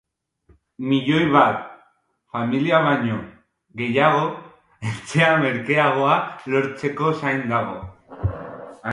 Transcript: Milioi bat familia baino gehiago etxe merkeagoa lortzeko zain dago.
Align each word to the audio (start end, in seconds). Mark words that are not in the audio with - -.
Milioi 0.91 1.25
bat 1.33 1.57
familia 2.37 2.79
baino 2.85 3.17
gehiago 3.81 4.23
etxe 4.93 5.27
merkeagoa 5.43 6.15
lortzeko 6.55 7.11
zain 7.21 7.45
dago. 7.53 7.77